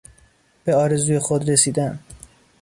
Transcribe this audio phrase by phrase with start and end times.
[0.65, 1.99] به آرزوی خود رسیدن